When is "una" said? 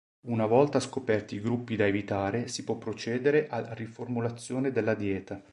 0.21-0.47